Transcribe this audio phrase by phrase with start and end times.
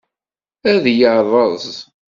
[0.71, 1.65] Ad yerreẓ.